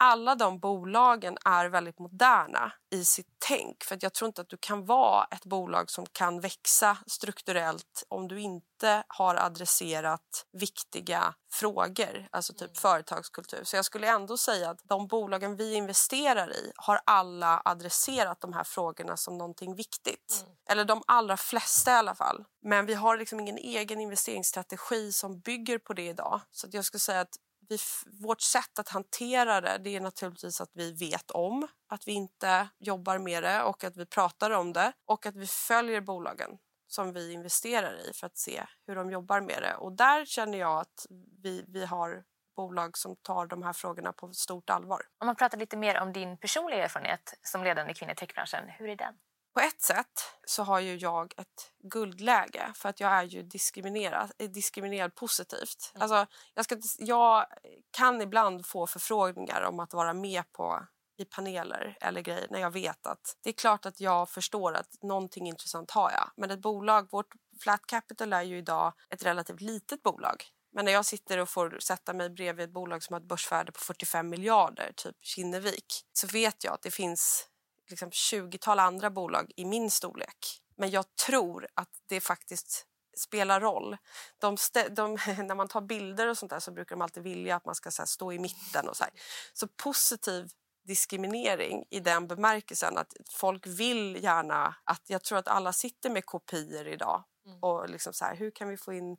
[0.00, 3.84] alla de bolagen är väldigt moderna i sitt tänk.
[3.84, 8.28] För Jag tror inte att du kan vara ett bolag som kan växa strukturellt om
[8.28, 12.74] du inte har adresserat viktiga frågor, alltså typ mm.
[12.74, 13.64] företagskultur.
[13.64, 18.52] Så jag skulle ändå säga att de bolagen vi investerar i har alla adresserat de
[18.52, 20.42] här frågorna som någonting viktigt.
[20.42, 20.56] Mm.
[20.70, 22.44] Eller de allra flesta i alla fall.
[22.62, 26.40] Men vi har liksom ingen egen investeringsstrategi som bygger på det idag.
[26.50, 27.36] Så jag skulle säga att
[27.70, 27.78] vi,
[28.20, 32.68] vårt sätt att hantera det, det är naturligtvis att vi vet om att vi inte
[32.78, 36.58] jobbar med det och att vi pratar om det och att vi följer bolagen.
[36.86, 39.74] som vi investerar i för att se hur de jobbar med det.
[39.74, 41.06] Och där känner jag att
[41.42, 42.24] vi, vi har
[42.56, 45.02] bolag som tar de här frågorna på stort allvar.
[45.18, 48.88] Om man pratar lite mer om din personliga erfarenhet som ledande kvinna i techbranschen, hur
[48.88, 49.14] är den?
[49.54, 54.32] På ett sätt så har ju jag ett guldläge för att jag är ju diskriminerad,
[54.38, 55.92] diskriminerad positivt.
[55.94, 56.02] Mm.
[56.02, 57.46] Alltså, jag, ska, jag
[57.90, 60.86] kan ibland få förfrågningar om att vara med på
[61.20, 65.02] i paneler eller grejer när jag vet att det är klart att jag förstår att
[65.02, 66.30] någonting intressant har jag.
[66.36, 70.44] Men ett bolag, vårt Flat Capital är ju idag ett relativt litet bolag.
[70.72, 73.72] Men när jag sitter och får sätta mig bredvid ett bolag som har ett börsvärde
[73.72, 77.49] på 45 miljarder, typ Kinnevik, så vet jag att det finns
[77.90, 80.62] liksom 20-tal andra bolag i min storlek.
[80.76, 83.96] Men jag tror att det faktiskt spelar roll.
[84.38, 84.56] De
[84.90, 85.12] de,
[85.46, 87.90] när man tar bilder och sånt där så brukar de alltid vilja att man ska
[87.98, 88.88] här, stå i mitten.
[88.88, 89.12] och Så, här.
[89.52, 90.48] så positiv
[90.84, 96.26] diskriminering i den bemärkelsen att folk vill gärna att jag tror att alla sitter med
[96.26, 97.58] kopior idag mm.
[97.62, 99.16] och liksom så här, hur kan vi få in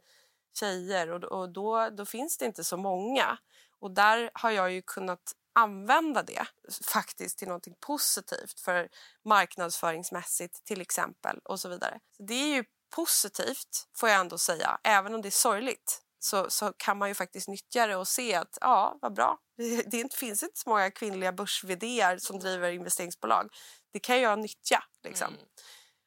[0.59, 3.37] tjejer och, och då, då finns det inte så många
[3.79, 6.45] och där har jag ju kunnat använda det
[6.85, 8.89] faktiskt till något positivt för
[9.25, 11.99] marknadsföringsmässigt till exempel och så vidare.
[12.17, 12.63] Så det är ju
[12.95, 17.15] positivt får jag ändå säga, även om det är sorgligt så, så kan man ju
[17.15, 19.37] faktiskt nyttja det och se att ja, vad bra.
[19.85, 21.63] Det finns inte så många kvinnliga börs
[22.19, 23.49] som driver investeringsbolag.
[23.93, 24.83] Det kan jag nyttja.
[25.03, 25.27] Liksom.
[25.27, 25.39] Mm.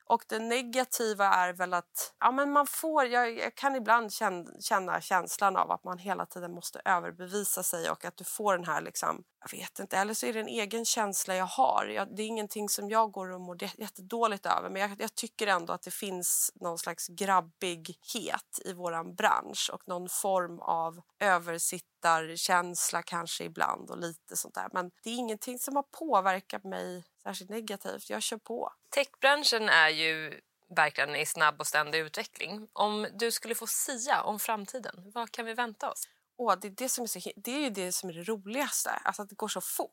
[0.07, 4.61] Och det negativa är väl att ja, men man får, jag, jag, kan ibland känna,
[4.61, 8.67] känna känslan av att man hela tiden måste överbevisa sig och att du får den
[8.67, 11.87] här, liksom, jag vet inte, eller så är det en egen känsla jag har.
[11.95, 15.47] Jag, det är ingenting som jag går och mår jättedåligt över men jag, jag, tycker
[15.47, 23.03] ändå att det finns någon slags grabbighet i våran bransch och någon form av översittarkänsla
[23.03, 24.69] kanske ibland och lite sånt där.
[24.73, 28.11] Men det är ingenting som har påverkat mig särskilt negativt.
[28.11, 28.73] Jag kör på.
[28.91, 30.41] Techbranschen är ju
[30.77, 32.69] verkligen i snabb och ständig utveckling.
[32.73, 36.09] Om du skulle få sia om framtiden, vad kan vi vänta oss?
[36.37, 38.91] Åh, det, är det, som är så, det är ju det som är det roligaste,
[38.91, 39.91] alltså att det går så fort.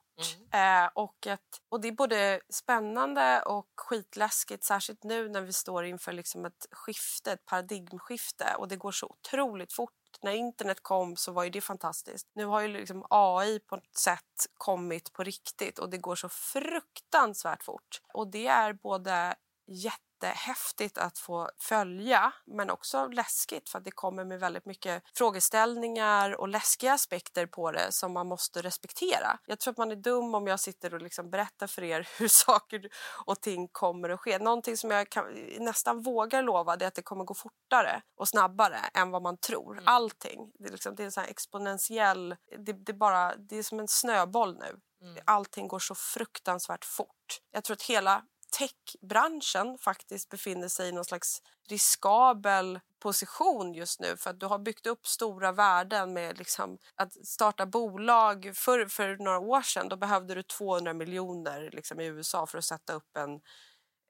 [0.51, 0.85] Mm.
[0.85, 5.85] Eh, och, ett, och Det är både spännande och skitläskigt, särskilt nu när vi står
[5.85, 11.15] inför liksom ett skifte, ett paradigmskifte och det går så otroligt fort när internet kom
[11.15, 12.27] så var ju det fantastiskt.
[12.33, 16.29] Nu har ju liksom AI på ett sätt kommit på riktigt och det går så
[16.29, 18.01] fruktansvärt fort.
[18.13, 19.35] Och det är både
[19.67, 25.03] jätte jättehäftigt att få följa men också läskigt för att det kommer med väldigt mycket
[25.17, 29.39] frågeställningar och läskiga aspekter på det som man måste respektera.
[29.45, 32.27] Jag tror att man är dum om jag sitter och liksom berättar för er hur
[32.27, 32.89] saker
[33.25, 34.39] och ting kommer att ske.
[34.39, 35.25] Någonting som jag kan,
[35.59, 39.73] nästan vågar lova är att det kommer gå fortare och snabbare än vad man tror.
[39.73, 39.83] Mm.
[39.87, 40.51] Allting.
[40.59, 42.35] Det är, liksom, det är en exponentiell...
[42.57, 44.79] Det, det, bara, det är som en snöboll nu.
[45.01, 45.23] Mm.
[45.25, 47.41] Allting går så fruktansvärt fort.
[47.51, 54.17] Jag tror att hela techbranschen faktiskt befinner sig i någon slags riskabel position just nu
[54.17, 58.51] för att du har byggt upp stora värden med liksom att starta bolag.
[58.55, 62.65] För, för några år sedan då behövde du 200 miljoner liksom i USA för att
[62.65, 63.33] sätta upp en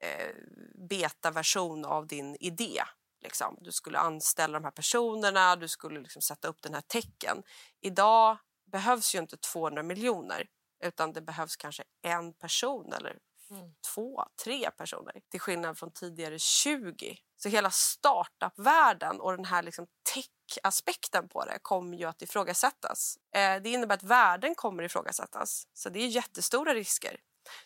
[0.00, 0.34] eh,
[0.88, 2.82] betaversion av din idé.
[3.22, 3.58] Liksom.
[3.60, 7.42] Du skulle anställa de här personerna, du skulle liksom sätta upp den här tecken.
[7.80, 8.38] Idag
[8.72, 10.46] behövs ju inte 200 miljoner
[10.84, 13.18] utan det behövs kanske en person eller
[13.52, 13.74] Mm.
[13.94, 17.16] två, tre personer till skillnad från tidigare 20.
[17.36, 23.16] Så hela startup-världen och den här liksom tech-aspekten på det kommer ju att ifrågasättas.
[23.34, 25.68] Eh, det innebär att värden kommer ifrågasättas.
[25.72, 27.16] Så det är jättestora risker.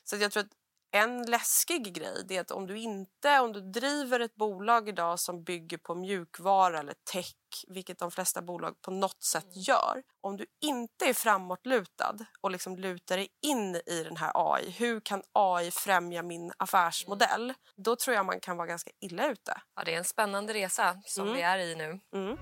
[0.05, 0.53] Så jag tror att
[0.97, 5.45] en läskig grej är att om du inte om du driver ett bolag idag som
[5.45, 7.35] bygger på mjukvara eller tech,
[7.69, 9.55] vilket de flesta bolag på något sätt mm.
[9.55, 10.03] gör.
[10.21, 15.01] Om du inte är framåtlutad och liksom lutar dig in i den här AI, hur
[15.01, 17.45] kan AI främja min affärsmodell?
[17.45, 17.55] Mm.
[17.77, 19.61] Då tror jag man kan vara ganska illa ute.
[19.77, 21.37] Ja, det är en spännande resa som mm.
[21.37, 22.01] vi är i nu.
[22.15, 22.37] Mm.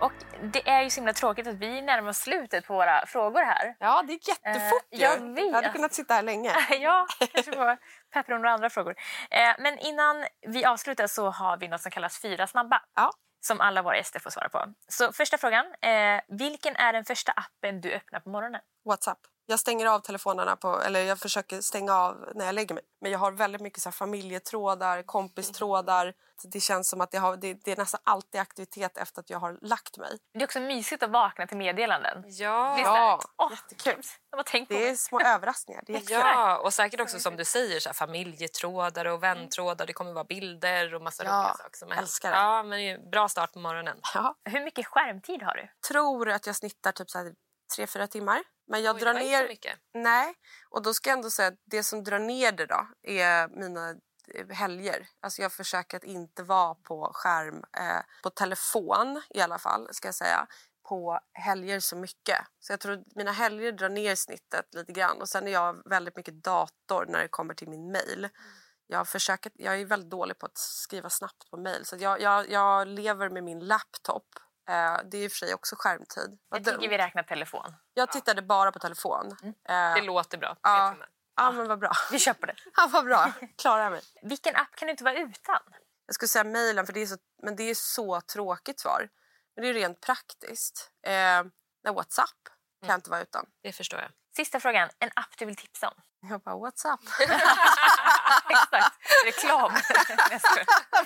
[0.00, 3.40] Och det är ju så himla tråkigt att vi närmar oss slutet på våra frågor
[3.40, 3.76] här.
[3.80, 5.46] Ja, det är jättefort uh, jag vet.
[5.46, 6.50] Jag hade kunnat sitta här länge.
[6.80, 7.76] ja, kanske få
[8.12, 8.90] peppra några andra frågor.
[8.90, 12.82] Uh, men innan vi avslutar så har vi något som kallas Fyra snabba.
[12.94, 13.10] Ja.
[13.40, 14.74] Som alla våra gäster får svara på.
[14.88, 15.66] Så första frågan.
[15.66, 18.60] Uh, vilken är den första appen du öppnar på morgonen?
[18.88, 19.18] Whatsapp.
[19.50, 22.84] Jag stänger av telefonerna, på, eller jag försöker stänga av när jag lägger mig.
[23.00, 26.14] Men jag har väldigt mycket så familjetrådar, kompistrådar.
[26.52, 29.38] Det känns som att det, har, det, det, är nästan alltid aktivitet efter att jag
[29.38, 30.18] har lagt mig.
[30.34, 32.24] Det är också mysigt att vakna till meddelanden.
[32.26, 34.02] Ja, Visst ja oh, jättekul.
[34.46, 35.82] tänkt det är små överraskningar.
[35.86, 39.86] Det är ja, och säkert också som du säger så här, familjetrådar och väntrådar.
[39.86, 41.78] Det kommer vara bilder och massa ja, roliga saker.
[41.78, 42.36] Som älskar det.
[42.36, 44.00] Ja, men det är bra start på morgonen.
[44.14, 44.34] Ja.
[44.44, 45.68] Hur mycket skärmtid har du?
[45.88, 47.34] tror att jag snittar typ så här
[47.76, 49.58] tre, fyra timmar Men jag Oj, drar ner...
[49.94, 50.34] Nej,
[50.70, 53.90] och då ska jag ändå säga att det som drar ner det då är mina
[54.34, 55.08] eh, helger.
[55.20, 60.08] Alltså jag försöker att inte vara på skärm, eh, på telefon i alla fall, ska
[60.08, 60.46] jag säga,
[60.88, 62.38] på helger så mycket.
[62.60, 65.20] Så jag tror att mina helger drar ner snittet lite grann.
[65.20, 68.28] Och sen är jag väldigt mycket dator när det kommer till min mail.
[68.86, 71.84] Jag, försöker, jag är väldigt dålig på att skriva snabbt på mail.
[71.84, 74.26] Så jag, jag, jag lever med min laptop.
[74.68, 76.38] Eh, det är i och för sig också skärmtid.
[76.50, 77.74] Jag tycker vi räknar telefon.
[77.94, 79.36] Jag tittade bara på telefon.
[79.68, 80.56] Eh, Det låter bra.
[80.62, 80.94] Ja.
[81.36, 81.92] Ja, men vad bra.
[82.12, 82.54] Vi på det.
[82.76, 83.32] Ja, vad bra.
[83.58, 84.02] Klarar jag mig.
[84.22, 85.60] Vilken app kan du inte vara utan?
[86.06, 89.08] Jag skulle säga mejlen, för det är så, men det är så tråkigt svar.
[89.54, 90.90] Men det är rent praktiskt.
[91.06, 92.28] Eh, Whatsapp
[92.80, 93.46] kan jag inte vara utan.
[93.62, 94.10] Det förstår jag.
[94.36, 94.88] Sista frågan.
[94.98, 95.94] En app du vill tipsa om?
[96.30, 97.00] Jag bara, Whatsapp?
[98.50, 98.96] Exakt.
[99.26, 99.72] Reklam.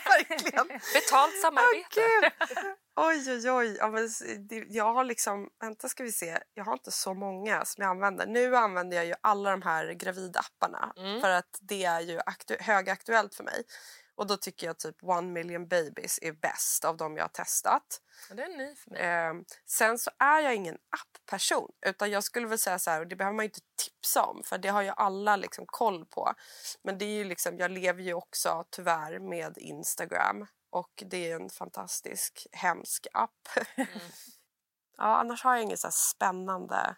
[0.05, 0.69] Verkligen.
[0.95, 1.89] Betalt samarbete.
[1.95, 2.33] Gud.
[2.97, 3.77] Oj, oj, oj.
[3.79, 4.09] Ja, men
[4.69, 5.49] jag har liksom...
[5.61, 6.39] Vänta ska vi se.
[6.55, 8.27] Jag har inte så många som jag använder.
[8.27, 11.21] Nu använder jag ju alla de här gravidapparna Mm.
[11.21, 13.63] för att det är ju aktu- högaktuellt för mig.
[14.15, 18.01] Och då tycker jag typ One Million Babies är bäst av de jag har testat.
[18.31, 19.01] Det är ny för mig.
[19.03, 19.35] Eh,
[19.67, 21.71] sen så är jag ingen app-person.
[21.87, 24.59] Utan jag skulle väl säga så här, och det behöver man inte tipsa om för
[24.59, 26.35] det har ju alla liksom koll på.
[26.85, 31.41] Men det är ju liksom, jag lever ju också tyvärr med Instagram och det är
[31.41, 33.49] en fantastisk, hemsk app.
[34.97, 36.97] ja, annars har jag inget så spännande,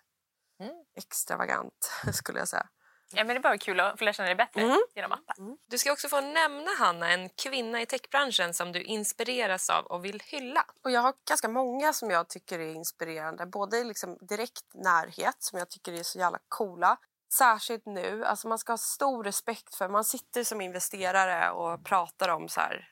[0.60, 0.84] Mm.
[0.96, 2.68] extravagant skulle jag säga.
[3.16, 4.78] Ja, men det är bara kul att få lära känna dig bättre Mm.
[4.94, 5.36] genom appar.
[5.66, 10.04] Du ska också få nämna, Hanna, en kvinna i techbranschen som du inspireras av och
[10.04, 10.64] vill hylla.
[10.84, 13.46] Och jag har ganska många som jag tycker är inspirerande.
[13.46, 16.96] Både i liksom direkt närhet som jag tycker är så jävla coola.
[17.32, 18.24] Särskilt nu.
[18.24, 19.88] Alltså man ska ha stor respekt för...
[19.88, 22.90] Man sitter som investerare och pratar om så här...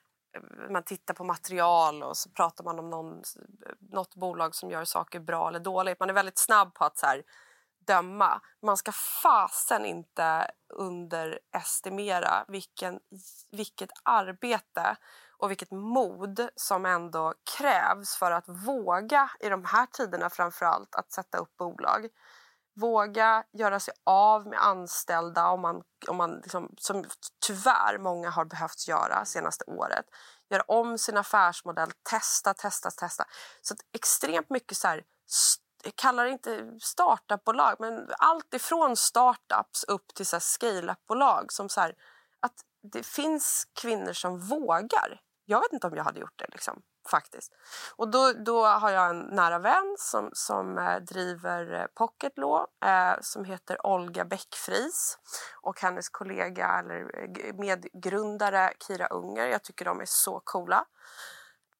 [0.71, 3.23] Man tittar på material och så pratar man om någon,
[3.91, 6.01] något bolag som gör saker bra eller dåligt.
[6.01, 7.23] Man är väldigt snabb på att så här,
[7.87, 8.41] döma.
[8.63, 13.01] Man ska fasen inte underestimera vilken,
[13.51, 14.97] vilket arbete
[15.43, 20.95] och vilket mod som ändå krävs för att våga, i de här tiderna framför allt,
[20.95, 22.09] att sätta upp bolag.
[22.75, 27.05] Våga göra sig av med anställda, om man, om man liksom, som
[27.47, 30.05] tyvärr många har behövt göra senaste året.
[30.51, 33.25] Göra om sin affärsmodell, testa, testa, testa.
[33.63, 35.05] Så att extremt mycket så här,
[35.91, 41.53] kallar det inte startupbolag, men allt ifrån startups upp till scale-up-bolag.
[41.53, 41.95] Som så här,
[42.41, 42.55] att
[42.93, 45.21] det finns kvinnor som vågar.
[45.45, 46.47] Jag vet inte om jag hade gjort det.
[46.53, 47.53] Liksom, faktiskt.
[47.97, 52.67] Och då, då har jag en nära vän som, som eh, driver eh, Pocket Pocketlaw
[52.85, 55.19] eh, som heter Olga Bäckfris
[55.61, 59.47] och hennes kollega eller eh, medgrundare Kira Unger.
[59.47, 60.85] Jag tycker de är så coola.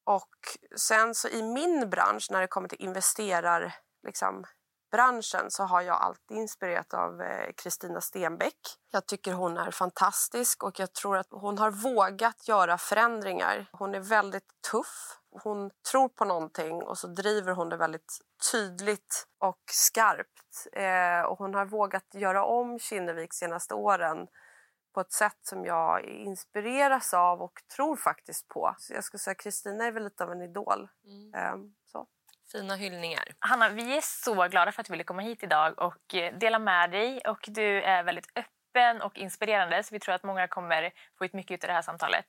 [0.05, 4.45] Och sen så i min bransch när det kommer till investerar liksom,
[4.93, 8.57] branschen så har jag alltid inspirerat av eh, Kristina Stenbeck.
[8.91, 13.65] Jag tycker hon är fantastisk och jag tror att hon har vågat göra förändringar.
[13.71, 15.19] Hon är väldigt tuff.
[15.43, 18.19] Hon tror på någonting och så driver hon det väldigt
[18.51, 20.67] tydligt och skarpt.
[20.73, 24.27] Eh, och hon har vågat göra om Kinnevik senaste åren
[24.93, 28.75] på ett sätt som jag inspireras av och tror faktiskt på.
[28.77, 30.89] Så jag skulle säga Kristina är väl lite av en idol.
[31.35, 32.07] Eh, så.
[32.53, 33.23] Fina hyllningar.
[33.39, 36.59] Hanna, vi är så glada för att du ville komma hit idag och eh, dela
[36.59, 37.21] med dig.
[37.27, 41.33] Och du är väldigt öppen och inspirerande så vi tror att många kommer få ut
[41.33, 42.25] mycket av det här samtalet.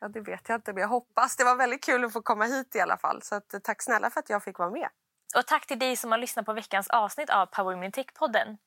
[0.00, 1.36] Ja, det vet jag inte, men jag hoppas.
[1.36, 3.22] Det var väldigt kul att få komma hit i alla fall.
[3.22, 4.88] Så att, eh, tack snälla för att jag fick vara med.
[5.36, 8.58] Och tack till dig som har lyssnat på veckans avsnitt av Power Women Tech-podden.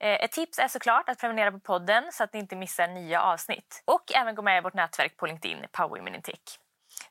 [0.00, 3.22] Eh, Ett tips är såklart att prenumerera på podden så att ni inte missar nya
[3.22, 3.82] avsnitt.
[3.84, 6.38] Och även gå med i vårt nätverk på LinkedIn, Power Women in Tech.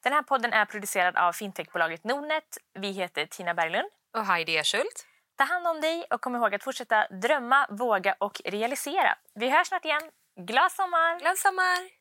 [0.04, 2.58] Den här podden är producerad av fintechbolaget Nordnet.
[2.74, 3.88] Vi heter Tina Berglund.
[4.18, 5.08] Och Heidi Eschult.
[5.38, 9.18] Ta hand om dig och kom ihåg att fortsätta drömma, våga och realisera.
[9.36, 10.02] Vi hörs snart igen.
[10.36, 11.20] Glad sommar!
[11.20, 12.01] Glad sommar!